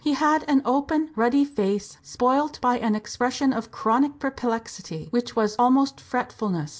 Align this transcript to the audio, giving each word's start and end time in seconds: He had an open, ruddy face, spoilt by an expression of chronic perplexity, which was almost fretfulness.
He 0.03 0.13
had 0.13 0.43
an 0.47 0.63
open, 0.65 1.11
ruddy 1.15 1.45
face, 1.45 1.99
spoilt 2.01 2.59
by 2.59 2.79
an 2.79 2.95
expression 2.95 3.53
of 3.53 3.69
chronic 3.69 4.17
perplexity, 4.17 5.05
which 5.11 5.35
was 5.35 5.55
almost 5.59 5.99
fretfulness. 6.01 6.69